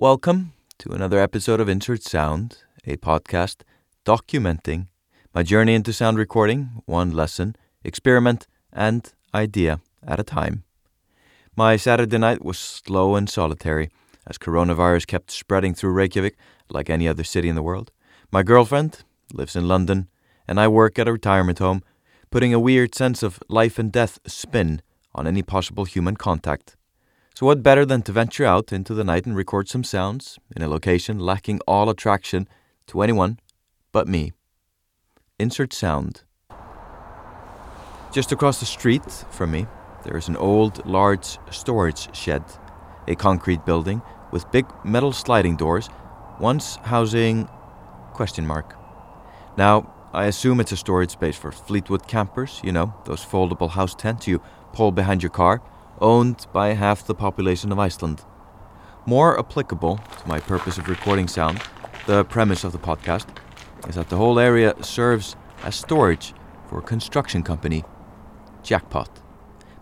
Welcome 0.00 0.52
to 0.78 0.92
another 0.92 1.18
episode 1.18 1.58
of 1.58 1.68
Insert 1.68 2.04
Sound, 2.04 2.58
a 2.86 2.96
podcast 2.98 3.62
documenting 4.06 4.86
my 5.34 5.42
journey 5.42 5.74
into 5.74 5.92
sound 5.92 6.18
recording, 6.18 6.82
one 6.86 7.10
lesson, 7.10 7.56
experiment, 7.82 8.46
and 8.72 9.12
idea 9.34 9.80
at 10.06 10.20
a 10.20 10.22
time. 10.22 10.62
My 11.56 11.74
Saturday 11.74 12.16
night 12.16 12.44
was 12.44 12.58
slow 12.58 13.16
and 13.16 13.28
solitary 13.28 13.90
as 14.24 14.38
coronavirus 14.38 15.08
kept 15.08 15.32
spreading 15.32 15.74
through 15.74 15.90
Reykjavik 15.90 16.36
like 16.70 16.88
any 16.88 17.08
other 17.08 17.24
city 17.24 17.48
in 17.48 17.56
the 17.56 17.62
world. 17.62 17.90
My 18.30 18.44
girlfriend 18.44 19.02
lives 19.34 19.56
in 19.56 19.66
London, 19.66 20.06
and 20.46 20.60
I 20.60 20.68
work 20.68 21.00
at 21.00 21.08
a 21.08 21.12
retirement 21.12 21.58
home, 21.58 21.82
putting 22.30 22.54
a 22.54 22.60
weird 22.60 22.94
sense 22.94 23.24
of 23.24 23.42
life 23.48 23.80
and 23.80 23.90
death 23.90 24.20
spin 24.28 24.80
on 25.12 25.26
any 25.26 25.42
possible 25.42 25.86
human 25.86 26.16
contact. 26.16 26.76
So, 27.38 27.46
what 27.46 27.62
better 27.62 27.86
than 27.86 28.02
to 28.02 28.10
venture 28.10 28.44
out 28.44 28.72
into 28.72 28.94
the 28.94 29.04
night 29.04 29.24
and 29.24 29.36
record 29.36 29.68
some 29.68 29.84
sounds 29.84 30.40
in 30.56 30.60
a 30.60 30.66
location 30.66 31.20
lacking 31.20 31.60
all 31.68 31.88
attraction 31.88 32.48
to 32.88 33.00
anyone 33.00 33.38
but 33.92 34.08
me? 34.08 34.32
Insert 35.38 35.72
sound. 35.72 36.24
Just 38.12 38.32
across 38.32 38.58
the 38.58 38.66
street 38.66 39.08
from 39.30 39.52
me, 39.52 39.68
there 40.02 40.16
is 40.16 40.26
an 40.26 40.36
old, 40.36 40.84
large 40.84 41.38
storage 41.52 42.12
shed, 42.12 42.42
a 43.06 43.14
concrete 43.14 43.64
building 43.64 44.02
with 44.32 44.50
big 44.50 44.66
metal 44.84 45.12
sliding 45.12 45.54
doors, 45.54 45.88
once 46.40 46.74
housing 46.82 47.48
question 48.14 48.48
mark. 48.48 48.74
Now, 49.56 49.94
I 50.12 50.24
assume 50.24 50.58
it's 50.58 50.72
a 50.72 50.76
storage 50.76 51.10
space 51.10 51.36
for 51.36 51.52
Fleetwood 51.52 52.08
campers, 52.08 52.60
you 52.64 52.72
know, 52.72 52.92
those 53.04 53.24
foldable 53.24 53.70
house 53.70 53.94
tents 53.94 54.26
you 54.26 54.42
pull 54.72 54.90
behind 54.90 55.22
your 55.22 55.30
car, 55.30 55.62
owned 56.00 56.46
by 56.52 56.68
half 56.74 57.06
the 57.06 57.14
population 57.14 57.72
of 57.72 57.78
Iceland. 57.78 58.22
More 59.06 59.38
applicable 59.38 59.96
to 59.96 60.28
my 60.28 60.40
purpose 60.40 60.78
of 60.78 60.88
recording 60.88 61.28
sound, 61.28 61.62
the 62.06 62.24
premise 62.24 62.64
of 62.64 62.72
the 62.72 62.78
podcast 62.78 63.26
is 63.88 63.94
that 63.94 64.08
the 64.08 64.16
whole 64.16 64.38
area 64.38 64.74
serves 64.82 65.36
as 65.62 65.76
storage 65.76 66.34
for 66.68 66.78
a 66.78 66.82
construction 66.82 67.42
company. 67.42 67.84
Jackpot. 68.62 69.20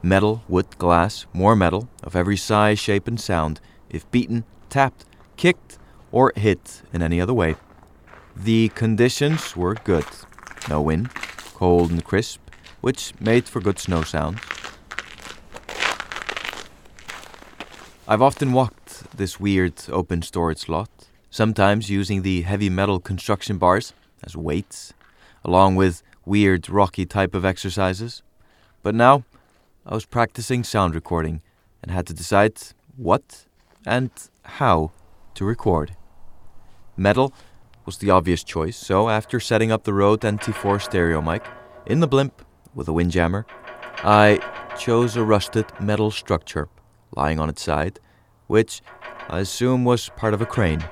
Metal, 0.02 0.42
wood, 0.48 0.78
glass, 0.78 1.26
more 1.32 1.56
metal, 1.56 1.88
of 2.02 2.14
every 2.14 2.36
size, 2.36 2.78
shape, 2.78 3.08
and 3.08 3.20
sound, 3.20 3.60
if 3.90 4.08
beaten, 4.10 4.44
tapped, 4.68 5.04
kicked, 5.36 5.78
or 6.12 6.32
hit 6.36 6.82
in 6.92 7.02
any 7.02 7.20
other 7.20 7.34
way. 7.34 7.56
The 8.36 8.68
conditions 8.70 9.56
were 9.56 9.74
good. 9.74 10.06
No 10.68 10.80
wind, 10.82 11.12
cold 11.54 11.90
and 11.90 12.04
crisp, 12.04 12.40
which 12.80 13.12
made 13.20 13.46
for 13.48 13.60
good 13.60 13.78
snow 13.78 14.02
sounds. 14.02 14.40
I've 18.08 18.22
often 18.22 18.52
walked 18.52 19.16
this 19.16 19.40
weird 19.40 19.74
open 19.88 20.22
storage 20.22 20.68
lot, 20.68 20.88
sometimes 21.28 21.90
using 21.90 22.22
the 22.22 22.42
heavy 22.42 22.70
metal 22.70 23.00
construction 23.00 23.58
bars 23.58 23.94
as 24.22 24.36
weights, 24.36 24.94
along 25.44 25.74
with 25.74 26.04
weird 26.24 26.70
rocky 26.70 27.04
type 27.04 27.34
of 27.34 27.44
exercises. 27.44 28.22
But 28.84 28.94
now 28.94 29.24
I 29.84 29.94
was 29.94 30.04
practicing 30.04 30.62
sound 30.62 30.94
recording 30.94 31.42
and 31.82 31.90
had 31.90 32.06
to 32.06 32.14
decide 32.14 32.56
what 32.96 33.46
and 33.84 34.12
how 34.44 34.92
to 35.34 35.44
record. 35.44 35.96
Metal 36.96 37.34
was 37.86 37.98
the 37.98 38.10
obvious 38.10 38.44
choice, 38.44 38.76
so 38.76 39.08
after 39.08 39.40
setting 39.40 39.72
up 39.72 39.82
the 39.82 39.92
Rode 39.92 40.20
NT4 40.20 40.80
stereo 40.80 41.20
mic 41.20 41.44
in 41.86 41.98
the 41.98 42.06
blimp 42.06 42.40
with 42.72 42.86
a 42.86 42.92
windjammer, 42.92 43.46
I 44.04 44.38
chose 44.78 45.16
a 45.16 45.24
rusted 45.24 45.66
metal 45.80 46.12
structure 46.12 46.68
lying 47.16 47.40
on 47.40 47.48
its 47.48 47.62
side, 47.62 47.98
which 48.46 48.82
I 49.28 49.40
assume 49.40 49.84
was 49.84 50.10
part 50.10 50.34
of 50.34 50.40
a 50.40 50.46
crane. 50.46 50.84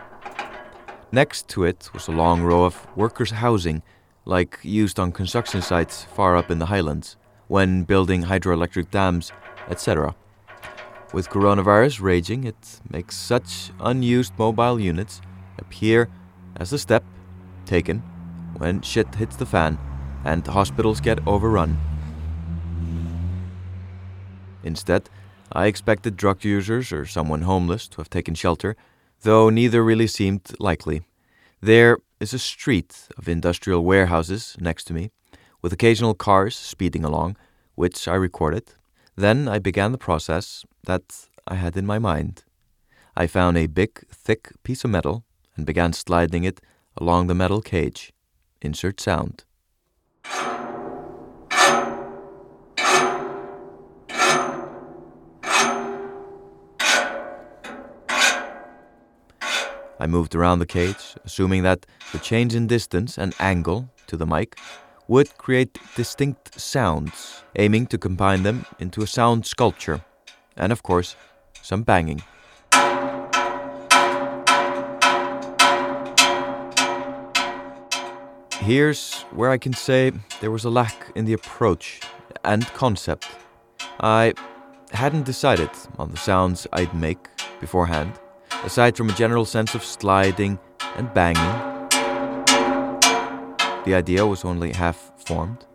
Next 1.12 1.47
to 1.48 1.64
it 1.64 1.91
was 1.92 2.08
a 2.08 2.12
long 2.12 2.42
row 2.42 2.64
of 2.64 2.86
workers' 2.97 3.31
housing, 3.31 3.83
like 4.25 4.58
used 4.62 4.98
on 4.98 5.12
construction 5.12 5.62
sites 5.62 6.05
far 6.05 6.36
up 6.36 6.50
in 6.50 6.59
the 6.59 6.66
highlands, 6.66 7.16
when 7.47 7.84
building 7.84 8.25
hydroelectric 8.25 8.91
dams, 8.91 9.31
etc. 9.69 10.15
With 11.12 11.28
coronavirus 11.28 12.00
raging, 12.00 12.43
it 12.43 12.81
makes 12.91 13.16
such 13.16 13.70
unused 13.78 14.32
mobile 14.37 14.81
units 14.81 15.20
appear 15.59 16.09
as 16.56 16.72
a 16.72 16.78
step 16.78 17.04
taken 17.66 18.03
when 18.56 18.81
shit 18.81 19.15
hits 19.15 19.37
the 19.37 19.47
fan 19.47 19.78
and 20.25 20.44
hospitals 20.47 21.00
get 21.00 21.25
overrun. 21.26 21.78
Instead, 24.65 25.09
I 25.53 25.66
expected 25.66 26.16
drug 26.16 26.44
users 26.44 26.93
or 26.93 27.06
someone 27.06 27.43
homeless 27.43 27.88
to 27.88 27.97
have 27.99 28.10
taken 28.10 28.34
shelter, 28.34 28.77
though 29.22 29.50
neither 29.50 29.84
really 29.84 30.06
seemed 30.06 30.55
likely. 30.59 31.03
There 31.60 31.99
is 32.21 32.34
a 32.34 32.38
street 32.38 33.09
of 33.16 33.28
industrial 33.28 33.84
warehouses 33.84 34.56
next 34.60 34.84
to 34.84 34.94
me, 34.94 35.10
with 35.62 35.72
occasional 35.72 36.15
cars 36.15 36.56
speeding 36.56 37.05
along, 37.05 37.37
which 37.75 38.09
I 38.09 38.15
recorded. 38.15 38.75
Then 39.16 39.49
I 39.49 39.59
began 39.59 39.93
the 39.93 39.99
process 39.99 40.65
that 40.87 41.28
I 41.47 41.55
had 41.55 41.76
in 41.76 41.87
my 41.87 41.99
mind. 41.99 42.44
I 43.16 43.26
found 43.26 43.56
a 43.56 43.66
big, 43.66 44.06
thick 44.09 44.50
piece 44.62 44.84
of 44.84 44.91
metal 44.91 45.25
and 45.56 45.65
began 45.65 45.93
sliding 45.93 46.44
it 46.44 46.61
along 46.97 47.26
the 47.26 47.34
metal 47.34 47.62
cage. 47.62 48.12
Insert 48.61 49.00
sound. 49.00 49.44
I 60.00 60.06
moved 60.06 60.34
around 60.34 60.59
the 60.59 60.66
cage, 60.66 61.16
assuming 61.25 61.62
that 61.62 61.87
the 62.12 62.19
change 62.19 62.55
in 62.55 62.66
distance 62.66 63.16
and 63.16 63.34
angle 63.38 63.88
to 64.09 64.16
the 64.16 64.27
mic 64.27 64.59
would 65.06 65.37
create 65.38 65.78
distinct 65.94 66.59
sounds, 66.59 67.43
aiming 67.56 67.87
to 67.87 67.99
combine 67.99 68.43
them 68.43 68.66
into 68.78 69.03
a 69.03 69.06
sound 69.06 69.47
sculpture, 69.47 70.00
and 70.56 70.72
of 70.72 70.82
course, 70.82 71.16
some 71.62 71.82
banging. 71.82 72.22
Here's 78.61 79.22
where 79.25 79.50
I 79.50 79.59
can 79.59 79.75
say 79.75 80.11
there 80.41 80.50
was 80.50 80.65
a 80.65 80.71
lack 80.71 81.12
in 81.15 81.26
the 81.26 81.34
approach 81.34 82.00
and 82.44 82.66
concept. 82.69 83.28
I 84.00 84.32
hadn't 84.93 85.25
decided 85.25 85.71
on 85.99 86.11
the 86.11 86.16
sounds 86.16 86.66
I'd 86.72 86.94
make 86.94 87.28
beforehand, 87.61 88.19
aside 88.64 88.97
from 88.97 89.10
a 89.10 89.14
general 89.14 89.44
sense 89.44 89.75
of 89.75 89.84
sliding 89.84 90.58
and 90.97 91.12
banging. 91.12 91.52
The 93.84 93.94
idea 93.94 94.26
was 94.26 94.44
only 94.44 94.72
half 94.72 95.12
formed. 95.26 95.66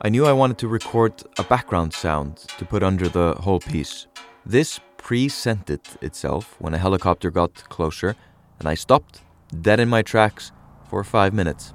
I 0.00 0.08
knew 0.08 0.24
I 0.26 0.32
wanted 0.32 0.58
to 0.58 0.68
record 0.68 1.12
a 1.38 1.42
background 1.44 1.92
sound 1.92 2.36
to 2.56 2.64
put 2.64 2.82
under 2.82 3.08
the 3.08 3.34
whole 3.34 3.60
piece. 3.60 4.06
This 4.46 4.80
presented 4.96 5.80
itself 6.00 6.56
when 6.58 6.72
a 6.72 6.78
helicopter 6.78 7.30
got 7.30 7.52
closer, 7.68 8.16
and 8.58 8.68
I 8.68 8.74
stopped, 8.74 9.20
dead 9.60 9.80
in 9.80 9.88
my 9.88 10.02
tracks, 10.02 10.52
for 10.88 11.04
five 11.04 11.34
minutes. 11.34 11.74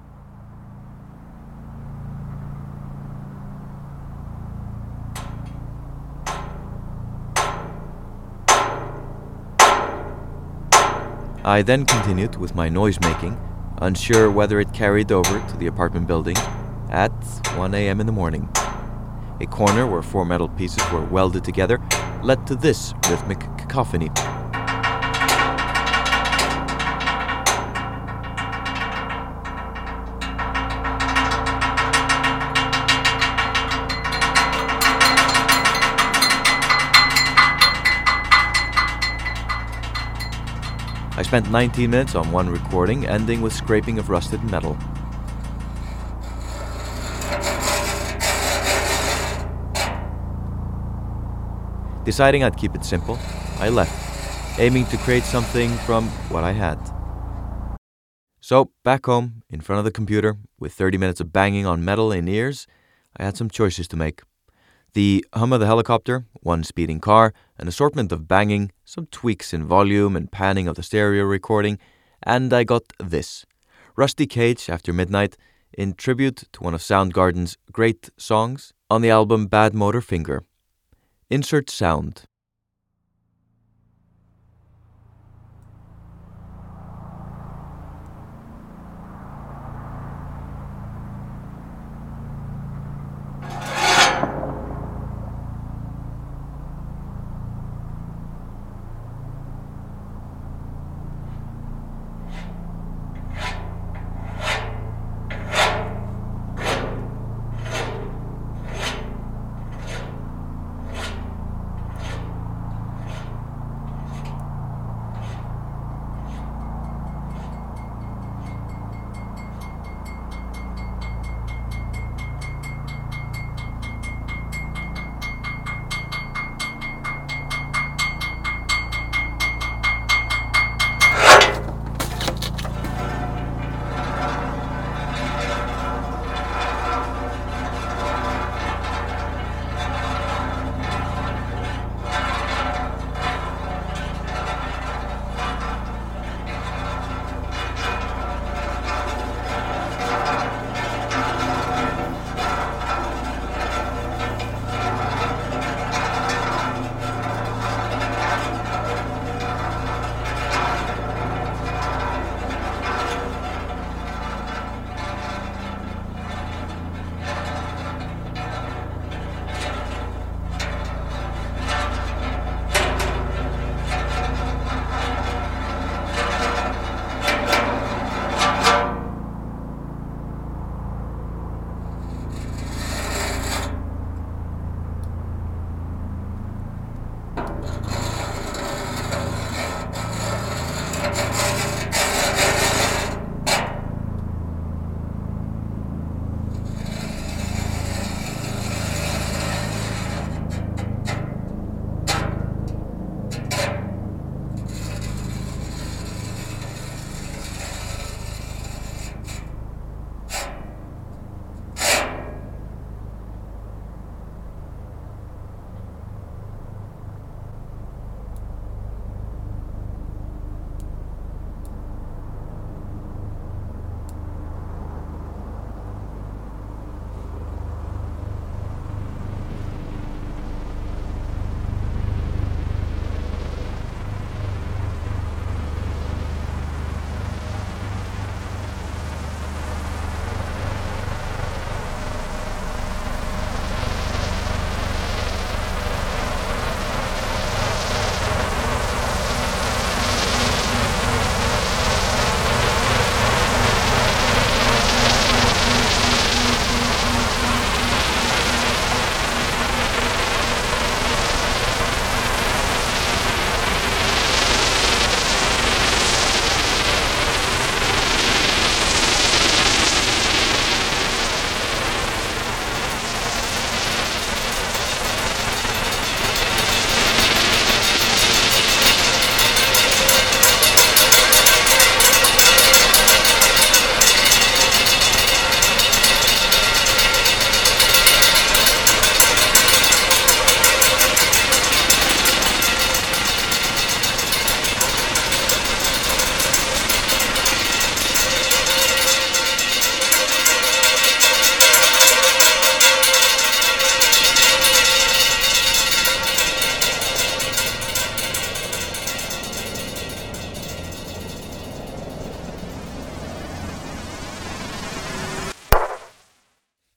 I 11.45 11.61
then 11.61 11.85
continued 11.85 12.37
with 12.37 12.55
my 12.55 12.69
noise 12.69 12.97
making, 13.01 13.37
unsure 13.79 14.31
whether 14.31 14.61
it 14.61 14.71
carried 14.71 15.11
over 15.11 15.45
to 15.45 15.57
the 15.57 15.67
apartment 15.67 16.07
building 16.07 16.37
at 16.89 17.11
1 17.57 17.73
a.m. 17.75 17.99
in 17.99 18.05
the 18.05 18.13
morning. 18.13 18.47
A 19.41 19.45
corner 19.47 19.85
where 19.85 20.01
four 20.01 20.23
metal 20.23 20.47
pieces 20.47 20.89
were 20.93 21.03
welded 21.03 21.43
together 21.43 21.81
led 22.23 22.47
to 22.47 22.55
this 22.55 22.93
rhythmic 23.09 23.41
cacophony. 23.57 24.09
Spent 41.33 41.49
19 41.49 41.89
minutes 41.89 42.13
on 42.13 42.31
one 42.31 42.47
recording, 42.47 43.07
ending 43.07 43.41
with 43.41 43.51
scraping 43.51 43.97
of 43.97 44.07
rusted 44.07 44.43
metal. 44.51 44.77
Deciding 52.05 52.43
I'd 52.43 52.55
keep 52.55 52.75
it 52.75 52.85
simple, 52.85 53.17
I 53.57 53.69
left, 53.69 54.59
aiming 54.59 54.85
to 54.85 54.97
create 54.97 55.23
something 55.23 55.71
from 55.87 56.07
what 56.29 56.43
I 56.43 56.51
had. 56.51 56.77
So, 58.39 58.69
back 58.83 59.07
home, 59.07 59.41
in 59.49 59.59
front 59.59 59.79
of 59.79 59.85
the 59.85 59.91
computer, 59.91 60.37
with 60.59 60.73
30 60.73 60.99
minutes 60.99 61.19
of 61.19 61.33
banging 61.33 61.65
on 61.65 61.83
metal 61.83 62.11
in 62.11 62.27
ears, 62.27 62.67
I 63.17 63.23
had 63.23 63.37
some 63.37 63.49
choices 63.49 63.87
to 63.87 63.97
make. 63.97 64.21
The 64.93 65.25
hum 65.33 65.53
of 65.53 65.59
the 65.59 65.65
helicopter, 65.65 66.25
one 66.41 66.63
speeding 66.63 66.99
car, 66.99 67.33
an 67.57 67.67
assortment 67.67 68.11
of 68.11 68.27
banging, 68.27 68.71
some 68.85 69.07
tweaks 69.07 69.51
in 69.51 69.65
volume 69.65 70.15
and 70.15 70.31
panning 70.31 70.67
of 70.67 70.75
the 70.75 70.83
stereo 70.83 71.23
recording, 71.23 71.79
and 72.21 72.53
I 72.53 72.63
got 72.63 72.83
this 72.99 73.43
Rusty 73.95 74.27
Cage 74.27 74.69
After 74.69 74.93
Midnight 74.93 75.35
in 75.75 75.93
tribute 75.93 76.43
to 76.51 76.61
one 76.61 76.75
of 76.75 76.81
Soundgarden's 76.81 77.57
great 77.71 78.11
songs 78.17 78.71
on 78.87 79.01
the 79.01 79.09
album 79.09 79.49
Badmotorfinger. 79.49 80.41
Insert 81.27 81.71
sound. 81.71 82.25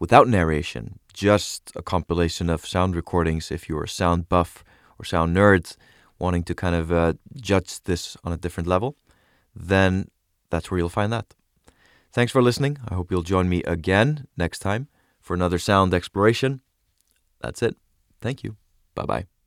without 0.00 0.26
narration, 0.26 0.98
just 1.14 1.70
a 1.76 1.82
compilation 1.82 2.50
of 2.50 2.66
sound 2.66 2.96
recordings, 2.96 3.52
if 3.52 3.68
you're 3.68 3.84
a 3.84 3.88
sound 3.88 4.28
buff 4.28 4.64
or 4.98 5.04
sound 5.04 5.36
nerd 5.36 5.76
wanting 6.18 6.42
to 6.42 6.56
kind 6.56 6.74
of 6.74 6.90
uh, 6.90 7.12
judge 7.40 7.80
this 7.84 8.16
on 8.24 8.32
a 8.32 8.36
different 8.36 8.66
level, 8.66 8.96
then 9.54 10.08
that's 10.50 10.72
where 10.72 10.78
you'll 10.78 10.88
find 10.88 11.12
that. 11.12 11.34
Thanks 12.10 12.32
for 12.32 12.42
listening. 12.42 12.78
I 12.88 12.94
hope 12.94 13.12
you'll 13.12 13.22
join 13.22 13.48
me 13.48 13.62
again 13.62 14.26
next 14.36 14.58
time 14.58 14.88
for 15.20 15.34
another 15.34 15.60
sound 15.60 15.94
exploration. 15.94 16.62
That's 17.40 17.62
it. 17.62 17.76
Thank 18.20 18.42
you. 18.42 18.56
Bye 18.94 19.04
bye. 19.04 19.37